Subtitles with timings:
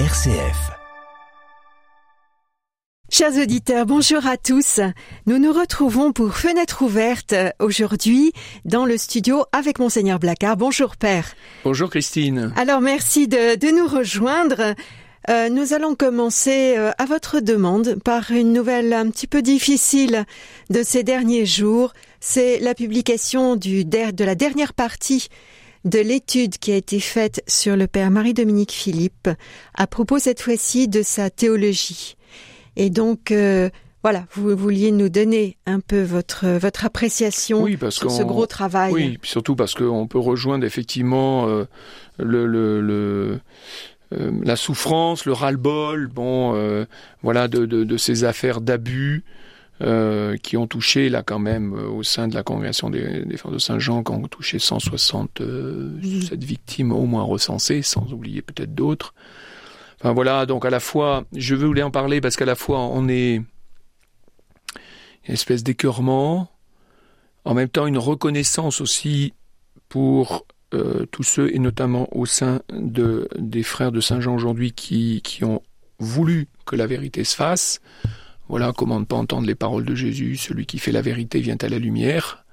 [0.00, 0.72] RCF.
[3.08, 4.80] Chers auditeurs, bonjour à tous.
[5.26, 8.32] Nous nous retrouvons pour Fenêtre ouverte aujourd'hui
[8.64, 10.56] dans le studio avec Monseigneur Blacard.
[10.56, 11.28] Bonjour Père.
[11.62, 12.52] Bonjour Christine.
[12.56, 14.74] Alors merci de, de nous rejoindre.
[15.30, 20.24] Euh, nous allons commencer euh, à votre demande par une nouvelle un petit peu difficile
[20.70, 21.92] de ces derniers jours.
[22.18, 25.28] C'est la publication du, de la dernière partie
[25.84, 29.28] de l'étude qui a été faite sur le Père Marie-Dominique Philippe
[29.74, 32.16] à propos cette fois-ci de sa théologie.
[32.76, 33.68] Et donc, euh,
[34.02, 38.46] voilà, vous vouliez nous donner un peu votre votre appréciation oui, parce sur ce gros
[38.46, 38.92] travail.
[38.92, 41.64] Oui, surtout parce qu'on peut rejoindre effectivement euh,
[42.18, 43.40] le, le, le
[44.12, 46.86] euh, la souffrance, le ras-le-bol, bon,
[47.22, 49.24] voilà, de, de, de, ces affaires d'abus
[49.82, 53.52] euh, qui ont touché là quand même au sein de la congrégation des, des frères
[53.52, 56.44] de Saint-Jean, qui ont touché 167 mmh.
[56.44, 59.14] victimes au moins recensées, sans oublier peut-être d'autres.
[60.00, 63.08] Enfin voilà, donc à la fois, je voulais en parler parce qu'à la fois on
[63.08, 63.42] est
[65.26, 66.50] une espèce d'écœurement,
[67.44, 69.32] en même temps une reconnaissance aussi
[69.88, 75.20] pour euh, tous ceux, et notamment au sein de, des frères de Saint-Jean aujourd'hui, qui,
[75.22, 75.62] qui ont
[75.98, 77.80] voulu que la vérité se fasse.
[78.48, 81.56] Voilà, comment ne pas entendre les paroles de Jésus, celui qui fait la vérité vient
[81.60, 82.44] à la lumière,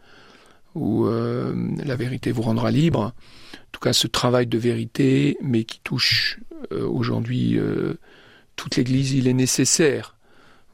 [0.73, 3.13] ou euh, la vérité vous rendra libre.
[3.53, 6.39] En tout cas, ce travail de vérité, mais qui touche
[6.71, 7.95] euh, aujourd'hui euh,
[8.55, 10.15] toute l'Église, il est nécessaire.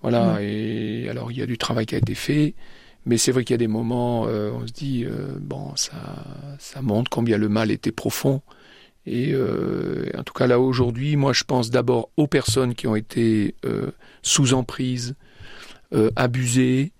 [0.03, 0.39] Voilà, mmh.
[0.41, 2.53] et alors il y a du travail qui a été fait,
[3.07, 6.25] mais c'est vrai qu'il y a des moments, euh, on se dit, euh, bon, ça,
[6.59, 8.41] ça montre combien le mal était profond.
[9.07, 12.95] Et euh, en tout cas, là, aujourd'hui, moi, je pense d'abord aux personnes qui ont
[12.97, 13.91] été euh,
[14.21, 15.15] sous emprise,
[15.93, 16.91] euh, abusées,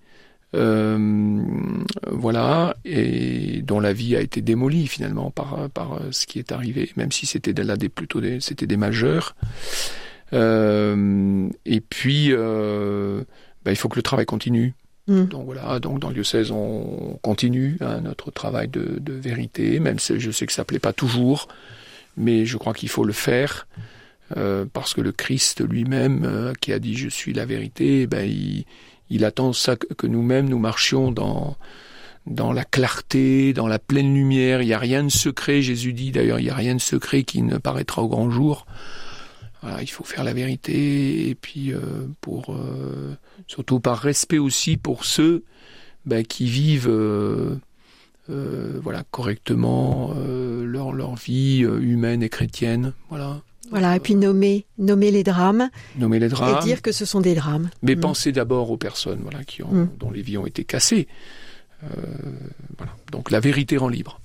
[2.10, 6.90] voilà, et dont la vie a été démolie finalement par, par ce qui est arrivé,
[6.96, 9.36] même si c'était là des, plutôt des, c'était des majeurs.
[10.32, 14.72] et puis, bah, il faut que le travail continue.
[15.06, 15.24] Mmh.
[15.24, 19.98] Donc voilà, donc dans le diocèse, on continue hein, notre travail de, de, vérité, même
[19.98, 21.48] si je sais que ça plaît pas toujours,
[22.18, 23.66] mais je crois qu'il faut le faire
[24.36, 28.30] euh, parce que le Christ lui-même, euh, qui a dit je suis la vérité, ben
[29.10, 31.56] il, attend ça que, nous-mêmes nous marchions dans
[32.26, 34.60] dans la clarté, dans la pleine lumière.
[34.60, 37.22] Il n'y a rien de secret, Jésus dit d'ailleurs, il n'y a rien de secret
[37.22, 38.66] qui ne paraîtra au grand jour.
[39.80, 41.80] Il faut faire la vérité et puis euh,
[42.20, 42.56] pour
[43.48, 45.42] surtout par respect aussi pour ceux
[46.06, 46.90] ben, qui vivent
[48.30, 52.92] euh, euh voilà correctement euh, leur leur vie humaine et chrétienne.
[53.08, 53.42] Voilà.
[53.70, 55.68] Voilà, et puis nommer, nommer les drames.
[55.98, 56.56] Nommer les drames.
[56.62, 57.68] Et dire que ce sont des drames.
[57.82, 58.00] Mais mmh.
[58.00, 59.90] pensez d'abord aux personnes voilà, qui ont, mmh.
[59.98, 61.06] dont les vies ont été cassées.
[61.84, 61.86] Euh,
[62.76, 62.92] voilà.
[63.12, 64.20] Donc la vérité rend libre.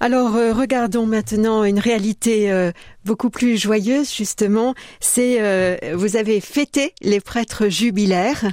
[0.00, 2.72] Alors euh, regardons maintenant une réalité euh,
[3.04, 4.74] beaucoup plus joyeuse justement.
[5.00, 8.44] C'est euh, vous avez fêté les prêtres jubilaires.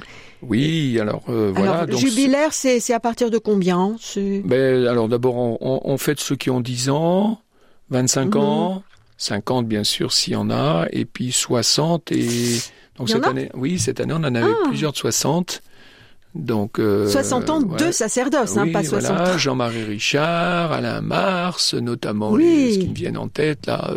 [0.42, 1.72] Oui, alors voilà.
[1.72, 3.96] Alors, donc, jubilaire, c'est à partir de combien?
[4.16, 7.40] Ben, Alors d'abord, on, on, on, fête ceux qui ont 10 ans,
[7.90, 8.38] 25 mmh.
[8.38, 8.82] ans,
[9.18, 12.26] 50 bien sûr s'il y en a, et puis 60 et
[12.96, 14.68] donc cette année, oui, cette année on en avait ah.
[14.68, 15.62] plusieurs de 60.
[16.34, 17.86] Donc, euh, 60 ans ouais.
[17.86, 22.44] de sacerdoce, oui, hein, pas 60 voilà, Jean-Marie Richard, Alain Mars, notamment oui.
[22.44, 23.94] les, ce qui me viennent en tête là.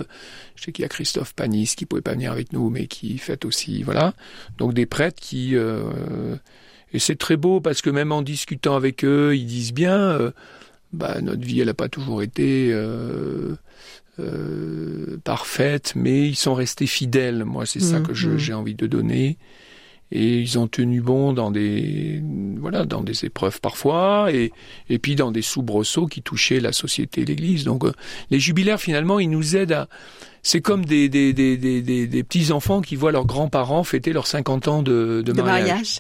[0.56, 3.18] Je sais qu'il y a Christophe Panis qui pouvait pas venir avec nous, mais qui
[3.18, 4.14] fait aussi, voilà.
[4.58, 5.84] Donc des prêtres qui euh,
[6.94, 10.32] et c'est très beau parce que même en discutant avec eux, ils disent bien, euh,
[10.94, 13.56] bah notre vie elle a pas toujours été euh,
[14.20, 17.46] euh, parfaite, mais ils sont restés fidèles.
[17.46, 18.38] Moi, c'est mmh, ça que mmh.
[18.38, 19.38] j'ai envie de donner
[20.16, 22.22] et ils ont tenu bon dans des
[22.60, 24.52] voilà dans des épreuves parfois et
[24.90, 27.64] et puis dans des soubresauts qui touchaient la société et l'Église.
[27.64, 27.92] Donc euh,
[28.30, 29.88] les jubilaires finalement ils nous aident à
[30.44, 34.14] c'est comme des des, des, des, des, des petits enfants qui voient leurs grands-parents fêter
[34.14, 35.68] leurs 50 ans de, de, de mariage.
[35.68, 36.00] mariage.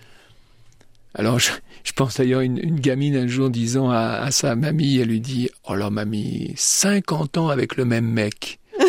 [1.16, 1.52] Alors je,
[1.84, 5.22] je pense d'ailleurs une, une gamine un jour disant à, à sa mamie, elle lui
[5.22, 8.60] dit oh là mamie 50 ans avec le même mec.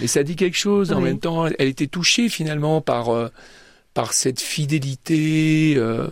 [0.00, 0.92] et ça dit quelque chose.
[0.92, 1.04] En Oui.
[1.04, 3.28] même temps, elle était touchée finalement par euh,
[3.94, 6.08] par cette fidélité euh,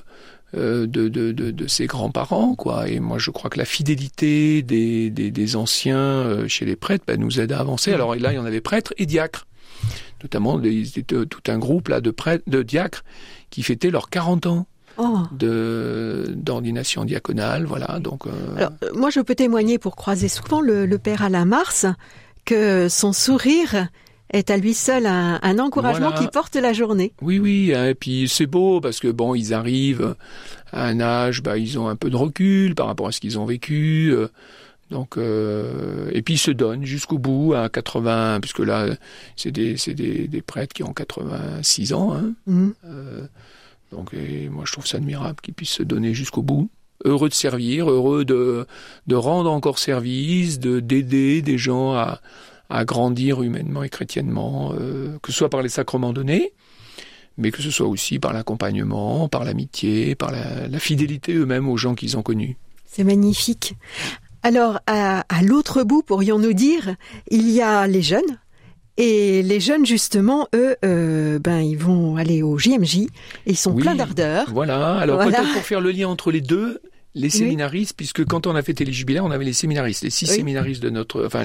[0.56, 2.88] euh, de, de, de, de, ses grands-parents, quoi.
[2.88, 7.04] Et moi, je crois que la fidélité des, des, des anciens euh, chez les prêtres
[7.06, 7.92] bah, nous aide à avancer.
[7.92, 9.46] Alors là, il y en avait prêtres et diacres,
[10.22, 13.04] notamment tout un groupe là de prêtres, de diacres
[13.50, 14.66] qui fêtaient leurs 40 ans.
[14.96, 15.20] Oh.
[15.32, 18.00] de d'ordination diaconale, voilà.
[18.00, 18.56] Donc, euh...
[18.56, 21.86] Alors, moi, je peux témoigner pour croiser souvent le, le père Alain Mars
[22.44, 23.88] que son sourire
[24.30, 26.20] est à lui seul un, un encouragement Voilà.
[26.24, 27.12] qui porte la journée.
[27.20, 30.14] Oui, oui, hein, et puis c'est beau parce que bon, ils arrivent
[30.72, 33.38] à un âge, bah, ils ont un peu de recul par rapport à ce qu'ils
[33.38, 34.10] ont vécu.
[34.12, 34.28] euh,
[34.90, 38.86] Donc euh, et puis ils se donnent jusqu'au bout à 80, puisque là
[39.36, 42.12] c'est des des, des, prêtres qui ont 86 ans.
[42.14, 42.32] Hein.
[42.46, 42.74] Mhm.
[42.86, 43.26] Euh,
[43.92, 46.70] donc et moi je trouve ça admirable qu'ils puissent se donner jusqu'au bout.
[47.04, 48.66] Heureux de servir, heureux de
[49.06, 52.20] de rendre encore service, de d'aider des gens à
[52.70, 56.52] à grandir humainement et chrétiennement, euh, que ce soit par les sacrements donnés,
[57.36, 61.76] mais que ce soit aussi par l'accompagnement, par l'amitié, par la, la fidélité eux-mêmes aux
[61.76, 62.56] gens qu'ils ont connus.
[62.86, 63.74] C'est magnifique.
[64.42, 66.96] Alors, à, l'autre bout, pourrions-nous dire,
[67.30, 68.38] il y a les jeunes.
[68.96, 73.08] Et les jeunes, justement, eux, euh, ben, ils vont aller au JMJ et
[73.46, 74.46] ils sont pleins d'ardeur.
[74.52, 74.96] Voilà.
[74.96, 76.80] Alors, peut-être pour faire le lien entre les deux,
[77.14, 80.82] les séminaristes, puisque quand on a fait Téléjubilaire, on avait les séminaristes, les six séminaristes
[80.82, 81.44] de notre, enfin,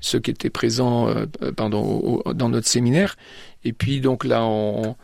[0.00, 1.26] ceux qui étaient présents, euh,
[1.56, 3.16] pardon, dans notre séminaire.
[3.64, 4.96] Et puis, donc là, on,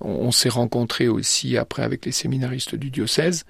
[0.00, 3.44] on s'est rencontrés aussi après avec les séminaristes du diocèse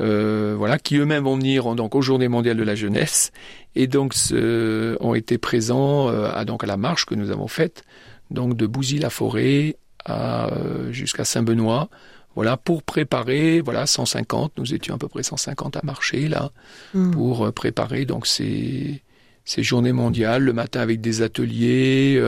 [0.00, 3.30] euh, voilà, qui eux-mêmes vont venir donc aux Journées mondiales de la jeunesse
[3.76, 7.84] et donc ont été présents euh, à donc à la marche que nous avons faite
[8.30, 11.88] donc de Bouzy-la-Forêt à euh, jusqu'à Saint-Benoît.
[12.34, 16.50] Voilà, pour préparer, voilà, 150, nous étions à peu près 150 à marcher là,
[16.94, 17.12] hmm.
[17.12, 19.02] pour préparer donc ces,
[19.44, 22.20] ces journées mondiales, le matin avec des ateliers,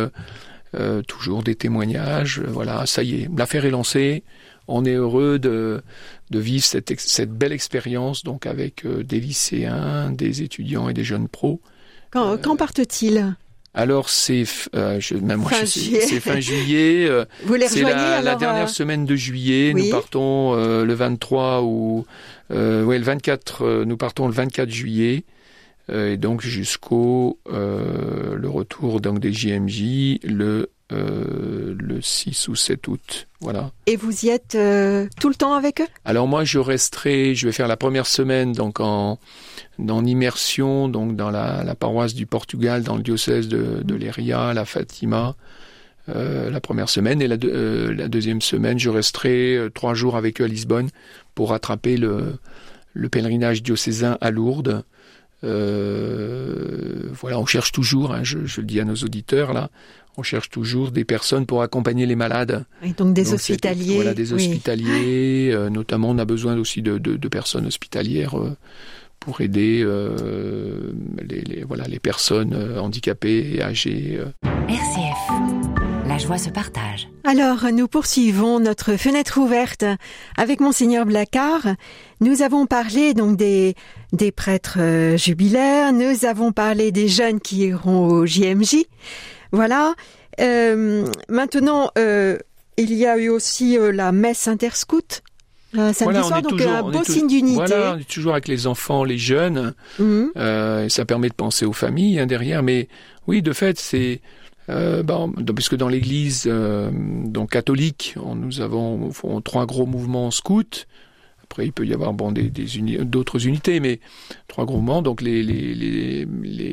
[1.06, 4.22] toujours des témoignages, voilà, ça y est, l'affaire est lancée,
[4.68, 5.82] on est heureux de,
[6.30, 11.04] de vivre cette, cette belle expérience donc avec euh, des lycéens, des étudiants et des
[11.04, 11.60] jeunes pros.
[12.10, 13.36] Quand, euh, quand partent-ils?
[13.76, 14.44] Alors c'est
[14.74, 17.08] euh, même moi c'est fin juillet.
[17.44, 19.72] Vous les C'est la, la, dernière semaine de juillet.
[19.74, 22.04] Nous partons le 23 ou
[22.50, 23.84] ouais le 24.
[23.84, 25.24] nous partons le 24 juillet
[25.92, 33.26] et donc jusqu'au le retour donc des JMJ le euh, le 6 ou 7 août.
[33.40, 33.72] Voilà.
[33.86, 35.86] Et vous y êtes euh, tout le temps avec eux?
[36.04, 39.18] Alors moi, je resterai, je vais faire la première semaine donc en,
[39.80, 44.54] en immersion donc dans la, la paroisse du Portugal, dans le diocèse de, de Léria,
[44.54, 45.34] la Fatima.
[46.08, 50.44] Euh, la première semaine et la, la, deuxième semaine, je resterai trois jours avec eux
[50.44, 50.90] à Lisbonne
[51.34, 52.38] pour rattraper le,
[52.94, 54.84] le pèlerinage diocésain à Lourdes.
[55.42, 59.70] Voilà, on cherche toujours, hein, je, je, le dis à nos auditeurs là,
[60.16, 62.64] on cherche toujours des personnes pour accompagner les malades.
[62.82, 63.96] Et donc des hospitaliers.
[63.96, 65.50] Voilà, des hospitaliers.
[65.52, 68.56] Euh, notamment, on a besoin aussi de, personnes hospitalières euh,
[69.20, 74.20] pour aider euh, les, voilà, les personnes handicapées et âgées.
[74.68, 75.75] RCF.
[76.16, 77.10] La joie se partage.
[77.24, 79.84] Alors, nous poursuivons notre fenêtre ouverte
[80.38, 81.68] avec Monseigneur Blacard.
[82.22, 83.74] Nous avons parlé donc des,
[84.14, 84.78] des prêtres
[85.18, 88.86] jubilaires, nous avons parlé des jeunes qui iront au JMJ.
[89.52, 89.92] Voilà.
[90.40, 92.38] Euh, maintenant, euh,
[92.78, 95.20] il y a eu aussi euh, la messe interscout.
[95.74, 97.56] samedi voilà, soir, donc toujours, un beau signe d'unité.
[97.56, 99.74] Voilà, on est toujours avec les enfants, les jeunes.
[99.98, 100.30] Mhm.
[100.88, 102.62] ça permet de penser aux familles hein, derrière.
[102.62, 102.88] Mais
[103.26, 104.22] oui, de fait, c'est
[104.68, 109.10] bon, puisque dans l'Église donc catholique, nous avons
[109.42, 110.86] trois gros mouvements scouts.
[111.48, 112.50] Après, il peut y avoir bon des,
[113.04, 114.00] d'autres unités, mais
[114.48, 115.00] trois gros mouvements.
[115.00, 116.26] Donc les les, les,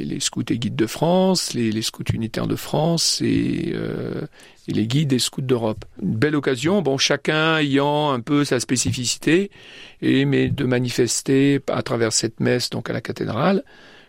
[0.03, 4.25] les, scouts et guides de France, les, scouts unitaires de France et, euh,
[4.67, 5.85] et les guides des scouts d'Europe.
[6.01, 6.81] Une belle occasion.
[6.81, 9.51] Bon, chacun ayant un peu sa spécificité,
[10.01, 13.63] et mais de manifester à travers cette messe donc à la cathédrale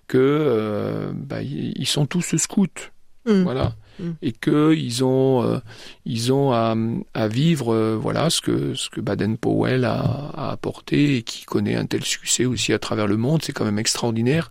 [0.08, 2.90] que euh, bah, ils sont tous scouts.
[3.26, 3.42] Mmh.
[3.42, 3.74] Voilà.
[3.98, 4.10] Mm.
[4.22, 5.58] et que ils ont euh,
[6.04, 6.74] ils ont à,
[7.14, 10.00] à vivre euh, voilà ce que ce que Baden Powell a,
[10.34, 13.64] a, apporté et qui connaît un tel succès aussi à travers le monde c'est quand
[13.64, 14.48] même extraordinaire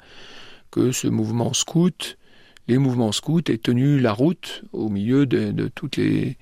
[0.72, 2.18] que ce mouvement scout
[2.70, 6.38] les mouvements scouts aient tenu la route au milieu de, de toutes les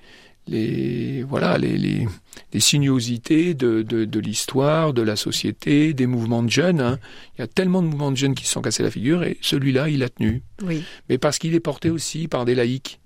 [0.48, 2.06] les voilà les, les,
[2.52, 6.80] les sinuosités de, de, de l'histoire, de la société, des mouvements de jeunes.
[6.80, 6.98] Hein.
[7.36, 9.38] Il y a tellement de mouvements de jeunes qui se sont cassés la figure et
[9.40, 10.42] celui-là, il a tenu.
[10.62, 10.82] Oui.
[11.08, 12.98] Mais parce qu'il est porté aussi par des laïcs.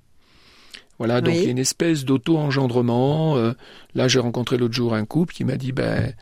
[0.99, 3.37] Voilà, donc il y a une espèce d'auto-engendrement.
[3.37, 3.52] Euh,
[3.95, 6.14] là, j'ai rencontré l'autre jour un couple qui m'a dit, ben,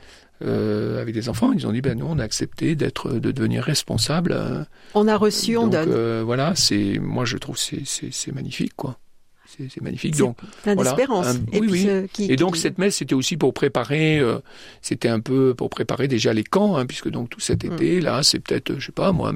[0.43, 3.63] euh, avec des enfants, ils ont dit, ben nous, on a accepté d'être, de devenir
[3.63, 4.33] responsable.
[4.33, 4.67] Hein.
[4.95, 5.91] On a reçu, on donne.
[5.93, 8.99] Euh, voilà, c'est, moi, je trouve c'est, c'est, c'est magnifique, quoi
[9.47, 10.17] c'est magnifique.
[10.17, 11.37] Donc, plein d'espérance.
[11.53, 12.27] et, oui, oui.
[12.31, 14.39] et donc cette messe, c'était aussi pour préparer, euh,
[14.83, 17.73] c'était un peu pour préparer déjà les camps, hein, puisque donc tout cet mm.
[17.73, 19.33] été, là, c'est peut-être, je sais pas moi,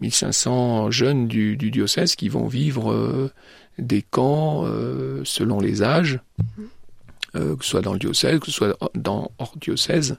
[0.00, 3.30] 1500 jeunes du, du diocèse qui vont vivre euh,
[3.78, 7.56] des camps euh, selon les âges, mm.
[7.56, 10.18] que ce soit dans le diocèse, que ce soit dans hors diocèse.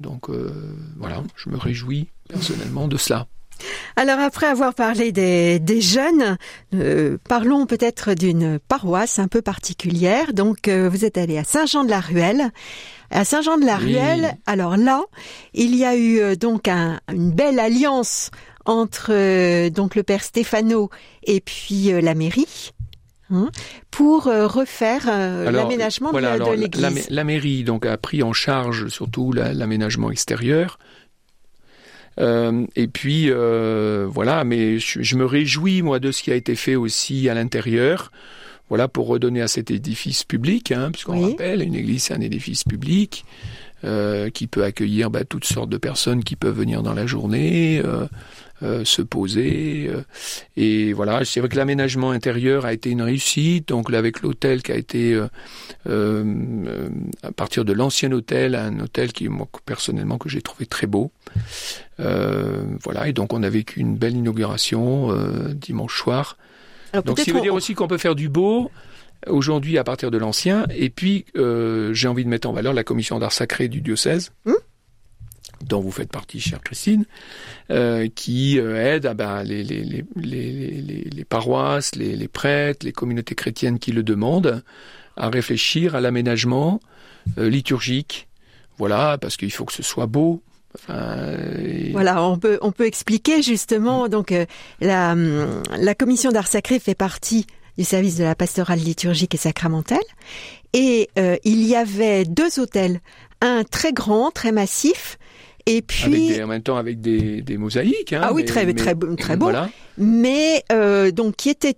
[0.00, 0.28] Donc
[0.96, 3.28] voilà, je me réjouis personnellement de cela.
[3.96, 6.36] Alors après avoir parlé des, jeunes,
[6.74, 10.32] euh, parlons peut-être d'une paroisse un peu particulière.
[10.32, 12.50] Donc euh, vous êtes allé à Saint-Jean-de-la-Ruelle.
[13.10, 15.02] À Saint-Jean-de-la-Ruelle, alors là,
[15.52, 18.30] il y a eu euh, donc une belle alliance
[18.64, 20.90] entre donc le père Stéphano
[21.22, 22.72] et puis la mairie.
[23.30, 23.50] Hein,
[23.90, 27.08] pour refaire l'aménagement de, l'église.
[27.08, 30.78] La, mairie donc a pris en charge surtout l'aménagement extérieur.
[32.18, 37.28] Et puis voilà, mais je, me réjouis moi de ce qui a été fait aussi
[37.28, 38.10] à l'intérieur
[38.70, 42.64] voilà pour redonner à cet édifice public, hein, puisqu'on rappelle, une église c'est un édifice
[42.64, 43.26] public
[43.84, 47.82] euh, qui peut accueillir bah, toutes sortes de personnes qui peuvent venir dans la journée.
[48.62, 49.90] Euh, euh, se poser
[50.56, 51.24] et voilà.
[51.24, 53.68] C'est vrai que l'aménagement intérieur a été une réussite.
[53.68, 55.20] Donc là, avec l'hôtel qui a été
[55.86, 61.10] à partir de l'ancien hôtel un hôtel qui moi personnellement que j'ai trouvé très beau.
[61.98, 63.08] Voilà.
[63.08, 65.14] Et donc on a vécu une belle inauguration
[65.54, 66.36] dimanche soir.
[67.04, 68.70] Donc, ça veut dire aussi qu'on peut faire du beau
[69.26, 70.66] aujourd'hui à partir de l'ancien.
[70.74, 74.32] Et puis, euh, j'ai envie de mettre en valeur la commission d'art sacré du diocèse.
[74.44, 74.53] Hmm
[75.64, 77.04] dont vous faites partie, chère Christine,
[77.70, 83.34] euh, qui euh, aide ah ben, les, les, les, les, paroisses, les, prêtres, les communautés
[83.34, 84.62] chrétiennes qui le demandent,
[85.16, 86.80] à réfléchir à l'aménagement
[87.36, 88.28] liturgique.
[88.76, 90.42] Voilà, parce qu'il faut que ce soit beau,
[91.92, 94.08] voilà, on peut on peut expliquer justement.
[94.08, 94.46] Donc euh,
[94.80, 97.46] la la commission d'art sacré fait partie
[97.78, 99.98] du service de la pastorale liturgique et sacramentelle,
[100.72, 103.00] et euh, il y avait deux hôtels,
[103.40, 105.18] un très grand, très massif,
[105.66, 108.12] et puis en même temps avec des, des mosaïques.
[108.12, 109.50] Hein, ah oui, très très très beau.
[109.98, 111.74] Mais euh, donc qui était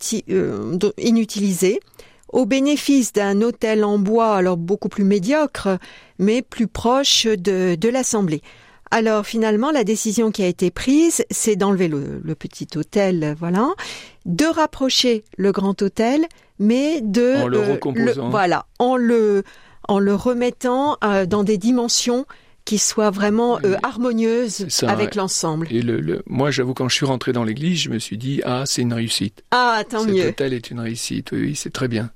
[0.98, 1.80] inutilisé
[2.32, 5.78] au bénéfice d'un hôtel en bois, alors beaucoup plus médiocre,
[6.18, 8.42] mais plus proche de, de l'Assemblée.
[8.90, 13.70] Alors finalement, la décision qui a été prise, c'est d'enlever le, petit hôtel, voilà,
[14.26, 16.26] de rapprocher le grand hôtel,
[16.58, 18.30] mais de en le, recomposant.
[18.30, 19.42] voilà, en le
[19.88, 22.26] en le remettant euh, dans des dimensions
[22.66, 25.68] qui soient vraiment euh, harmonieuses avec l'ensemble.
[25.70, 28.64] Et le, moi, j'avoue, quand je suis rentré dans l'église, je me suis dit ah,
[28.66, 29.42] c'est une réussite.
[29.52, 30.22] Ah, tant Cet mieux.
[30.22, 31.30] Cet hôtel est une réussite.
[31.32, 32.10] Oui, c'est très bien.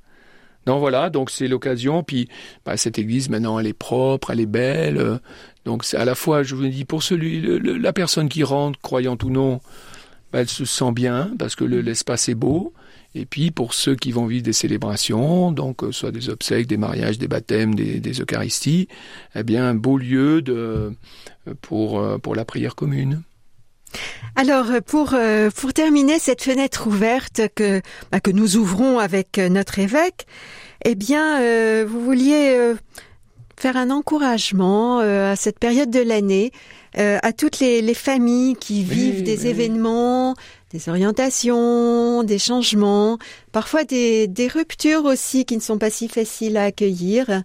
[0.66, 2.02] Non, voilà, donc c'est l'occasion.
[2.02, 2.28] Puis
[2.66, 4.98] bah, cette église, maintenant, elle est propre, elle est belle.
[4.98, 5.18] Euh,
[5.64, 9.22] donc c'est à la fois, je vous dis, pour celui, la personne qui rentre, croyante
[9.22, 9.60] ou non,
[10.32, 12.74] bah, elle se sent bien parce que l'espace est beau.
[13.14, 16.76] Et puis pour ceux qui vont vivre des célébrations, donc euh, soit des obsèques, des
[16.76, 18.88] mariages, des baptêmes, des, des Eucharisties,
[19.34, 20.92] eh bien un beau lieu de,
[21.60, 23.22] pour, euh, pour la prière commune.
[24.36, 25.16] Alors pour
[25.56, 30.28] pour terminer cette fenêtre ouverte que bah, que nous ouvrons avec notre évêque,
[30.84, 32.74] eh bien euh, vous vouliez euh,
[33.56, 36.52] faire un encouragement euh, à cette période de l'année
[36.96, 40.34] à toutes les, les, familles qui vivent des événements,
[40.70, 43.18] des orientations, des changements,
[43.52, 47.42] parfois des, ruptures aussi qui ne sont pas si faciles à accueillir.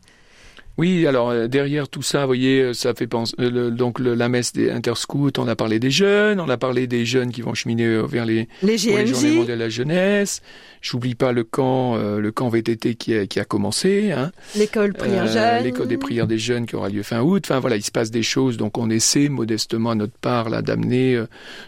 [0.77, 4.27] Oui, alors euh, derrière tout ça, vous voyez, euh, ça fait penser euh, donc la
[4.27, 5.32] messe des interscouts.
[5.38, 8.50] On a parlé des jeunes, on a parlé des jeunes qui vont cheminer vers les,
[8.62, 10.41] les, les journées mondiales de la jeunesse.
[10.82, 14.12] J'oublie pas le camp, le camp VTT qui a, qui a commencé.
[14.12, 14.32] Hein.
[14.55, 15.63] L'école prière jeune.
[15.63, 17.44] L'école des prières des jeunes qui aura lieu fin août.
[17.48, 18.58] Enfin voilà, il se passe des choses.
[18.58, 21.20] Donc on essaie modestement à notre part là d'amener,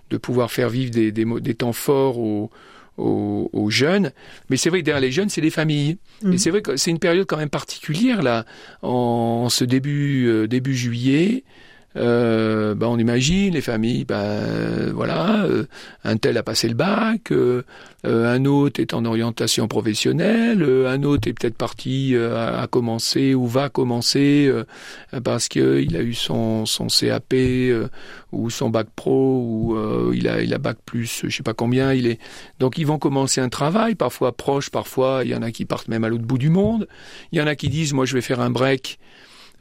[0.09, 2.51] de pouvoir faire vivre des, des, des temps forts aux
[2.97, 4.11] aux, jeunes.
[4.49, 5.97] Mais c'est vrai que derrière les jeunes, c'est les familles.
[6.23, 6.37] Et mm.
[6.37, 8.45] c'est vrai que c'est une période quand même particulière là,
[8.81, 11.43] en, ce début euh, début juillet.
[11.97, 14.39] Euh, bah, on imagine les familles, bah,
[14.93, 15.65] voilà, euh,
[16.03, 17.63] un tel a passé le bac, euh,
[18.03, 23.69] un autre est en orientation professionnelle, un autre est peut-être parti à, commencer ou va
[23.69, 24.49] commencer
[25.23, 27.33] parce qu'il a eu son, son CAP
[28.31, 31.91] ou son bac pro ou il a il a bac plus, je sais pas combien.
[31.93, 32.19] Il est
[32.59, 35.89] donc ils vont commencer un travail, parfois proche, parfois il y en a qui partent
[35.89, 36.87] même à l'autre bout du monde.
[37.31, 38.99] Il y en a qui disent moi je vais faire un break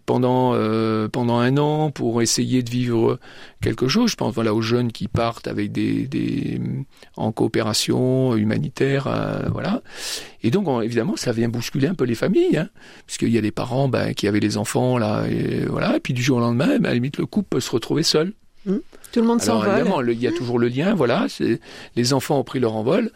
[0.06, 3.18] pendant euh, pendant un an pour essayer de vivre
[3.60, 4.12] quelque chose.
[4.12, 6.60] Je pense voilà aux jeunes qui partent avec des, des
[7.16, 9.82] en coopération humanitaire, euh, voilà.
[10.42, 12.68] Et donc évidemment ça vient bousculer un peu les familles, hein,
[13.06, 15.96] parce qu'il y a des parents ben, qui avaient les enfants là, et voilà.
[15.96, 18.04] Et puis du jour au lendemain, ben, à la limite le couple peut se retrouver
[18.04, 18.32] seul.
[18.64, 18.76] Mmh.
[19.12, 19.68] Tout le monde s'envole.
[19.70, 21.26] Évidemment, il y a toujours le lien, voilà.
[21.94, 23.10] Les enfants ont pris leur envol,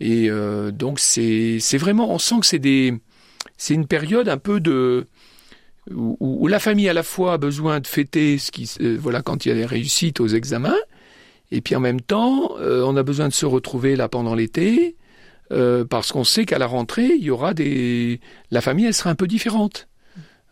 [0.00, 2.94] et euh, donc c'est c'est vraiment, on sent que c'est des
[3.56, 5.06] c'est une période un peu de
[5.90, 9.44] où, la famille à la fois a besoin de fêter ce qui, euh, voilà, quand
[9.44, 10.76] il y a des réussites aux examens,
[11.50, 14.96] et puis en même temps, euh, on a besoin de se retrouver là pendant l'été,
[15.52, 19.10] euh, parce qu'on sait qu'à la rentrée, il y aura des, la famille, elle sera
[19.10, 19.88] un peu différente.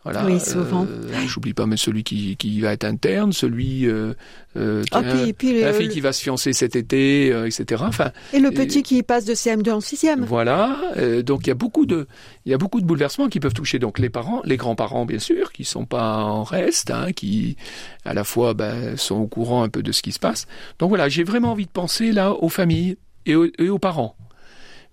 [0.03, 0.25] Voilà.
[0.25, 0.85] Oui, souvent.
[0.89, 4.13] Euh, J'oublie pas, mais celui qui, qui va être interne, celui, euh,
[4.57, 7.83] euh, tiens, puis- puis la le- fille qui va se fiancer cet été, euh, etc.
[7.87, 10.25] Enfin, Et le petit qui passe de CM2 en 6e.
[10.25, 10.77] voilà.
[10.97, 12.07] euh, donc il y a beaucoup de,
[12.45, 15.19] il y a beaucoup de bouleversements qui peuvent toucher donc les parents, les grands-parents bien
[15.19, 17.55] sûr, qui sont pas en reste, hein, qui
[18.03, 20.47] à la fois ben, sont au courant un peu de ce qui se passe.
[20.79, 24.17] Donc voilà, j'ai vraiment envie de penser là aux familles et aux, et aux parents.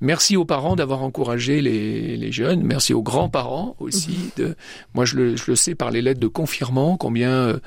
[0.01, 2.63] Merci aux parents d'avoir encouragé les, les jeunes.
[2.63, 4.31] Merci aux grands-parents aussi.
[4.37, 4.57] De,
[4.95, 7.59] moi, je le, je le sais par les lettres de confirmants combien euh,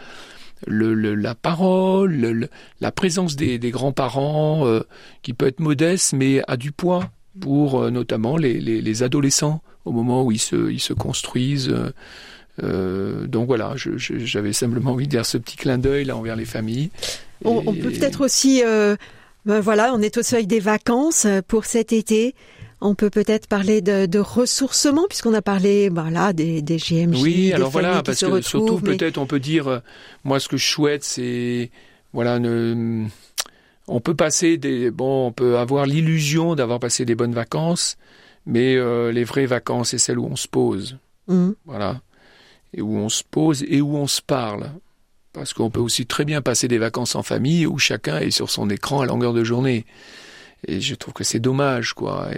[0.65, 2.49] le, le- la parole, le-
[2.81, 4.81] la présence des, des grands-parents, euh,
[5.21, 9.61] qui peut être modeste mais a du poids pour euh, notamment les, les, les adolescents
[9.85, 11.69] au moment où ils se, ils se construisent.
[11.69, 11.91] euh,
[12.63, 16.45] euh, donc voilà, j'avais simplement envie de dire ce petit clin d'œil là envers les
[16.45, 16.91] familles.
[17.45, 18.95] On, Et- on peut peut-être aussi, euh,
[19.45, 22.35] ben voilà, on est au seuil des vacances euh, pour cet été.
[22.81, 27.33] On peut peut-être parler de, de ressourcement puisqu'on a parlé, voilà, des, des GMJ, Oui,
[27.47, 29.79] des alors voilà, parce que surtout mais- peut-être on peut dire, euh,
[30.25, 31.71] moi ce que je souhaite c'est,
[32.11, 33.05] voilà, ne,
[33.87, 37.95] on peut passer des, bon, on peut avoir l'illusion d'avoir passé des bonnes vacances,
[38.45, 40.97] mais euh, les vraies vacances c'est celles où on se pose,
[41.29, 42.01] Hum, voilà,
[42.73, 44.69] et où on se pose et où on se parle.
[45.33, 48.49] Parce qu'on peut aussi très bien passer des vacances en famille où chacun est sur
[48.49, 49.85] son écran à longueur de journée.
[50.67, 52.29] Et je trouve que c'est dommage, quoi.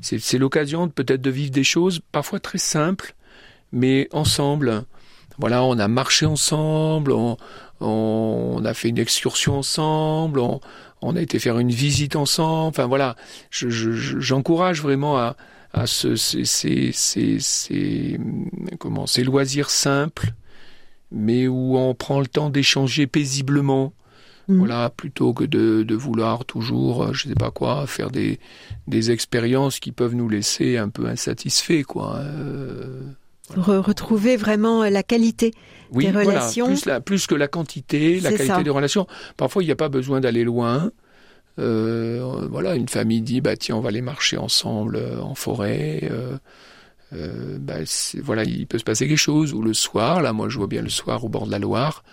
[0.00, 3.14] C'est l'occasion peut-être de vivre des choses parfois très simples,
[3.72, 4.84] mais ensemble.
[5.38, 7.12] Voilà, on a marché ensemble,
[7.80, 10.40] on, a fait une excursion ensemble,
[11.00, 12.68] on, a été faire une visite ensemble.
[12.68, 13.16] Enfin voilà,
[13.50, 15.34] je- je- je- j'encourage vraiment à,
[15.86, 16.92] ce, ces, ces,
[17.40, 20.34] ces loisirs simples,
[21.12, 23.92] mais où on prend le temps d'échanger paisiblement.
[24.48, 24.58] Mhm.
[24.58, 28.40] Voilà, plutôt que de, de vouloir toujours, euh, je sais pas quoi, faire des,
[28.88, 32.16] des expériences qui peuvent nous laisser un peu insatisfaits, quoi.
[32.16, 33.00] Euh,
[33.54, 35.52] re- retrouver vraiment la qualité.
[35.92, 36.66] oui, Des voilà, relations.
[36.66, 38.62] plus, la, plus que la quantité, la qualité ça.
[38.64, 39.06] des relations.
[39.36, 40.90] Parfois, il n'y a pas besoin d'aller loin.
[41.58, 46.08] Euh, voilà, une famille dit, bah tiens, on va aller marcher ensemble en forêt.
[46.10, 46.36] Euh,
[47.12, 47.74] euh, bah,
[48.22, 49.52] voilà, il peut se passer quelque chose.
[49.52, 52.04] Ou le soir, là, moi, je vois bien le soir au bord de la Loire.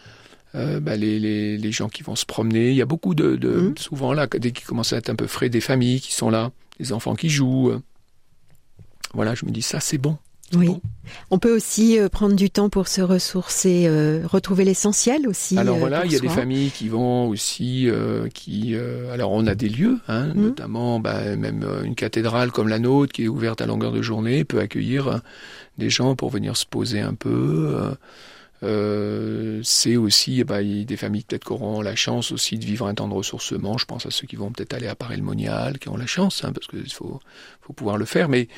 [0.55, 3.35] Euh, bah, les, les, les gens qui vont se promener, il y a beaucoup de,
[3.35, 3.77] de Mhm.
[3.77, 6.51] souvent là, dès qu'il commence à être un peu frais, des familles qui sont là,
[6.79, 7.71] des enfants qui jouent.
[9.13, 10.17] Voilà, je me dis ça, c'est bon.
[10.55, 10.71] Oui.
[11.31, 15.57] On peut aussi euh, prendre du temps pour se ressourcer, euh, retrouver l'essentiel aussi.
[15.57, 19.31] Alors euh, voilà, il y a des familles qui vont aussi, euh, qui, euh, alors
[19.31, 20.41] on a des lieux, hein, Mhm.
[20.41, 24.43] notamment bah, même une cathédrale comme la nôtre qui est ouverte à longueur de journée
[24.43, 25.21] peut accueillir
[25.77, 27.75] des gens pour venir se poser un peu.
[28.61, 32.31] Euh, c'est aussi eh ben, il y a des familles peut-être qui auront la chance
[32.33, 33.77] aussi de vivre un temps de ressourcement.
[33.77, 36.51] Je pense à ceux qui vont peut-être aller à Paray-le-Monial, qui ont la chance, hein,
[36.53, 37.21] parce qu'il faut,
[37.61, 38.27] faut pouvoir le faire.
[38.27, 38.49] Mais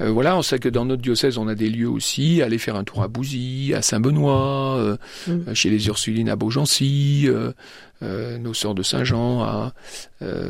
[0.00, 2.40] euh, voilà, on sait que dans notre diocèse, on a des lieux aussi.
[2.40, 5.54] Aller faire un tour à Bouzy, à Saint-Benoît, euh, Mm.
[5.54, 7.28] chez les Ursulines à Beaugency,
[8.00, 9.72] nos sœurs de Saint-Jean à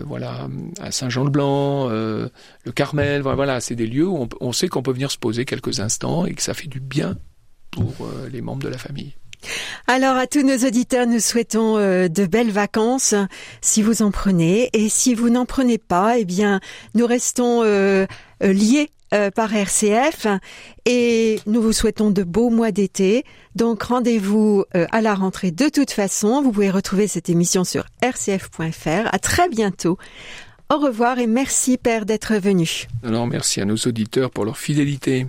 [0.05, 0.49] voilà
[0.81, 2.31] à Saint-Jean-le-Blanc, le
[2.75, 3.23] Carmel.
[3.23, 6.25] Voilà, c'est des lieux où on, on sait qu'on peut venir se poser quelques instants
[6.27, 7.17] et que ça fait du bien
[7.73, 9.13] pour euh, les membres de la famille.
[9.89, 13.15] Alors à tous nos auditeurs, nous souhaitons euh, de belles vacances
[13.61, 16.61] si vous en prenez et si vous n'en prenez pas, eh bien
[16.95, 18.07] nous restons euh,
[18.45, 20.27] euh, liés euh, par RCF
[20.87, 23.25] et nous vous souhaitons de beaux mois d'été.
[23.57, 26.41] Donc rendez-vous euh, à la rentrée de toute façon.
[26.41, 29.13] Vous pouvez retrouver cette émission sur rcf.fr.
[29.13, 29.99] À très bientôt.
[30.73, 32.87] Au revoir et merci Père d'être venu.
[33.05, 35.27] Alors merci à nos auditeurs pour leur fidélité.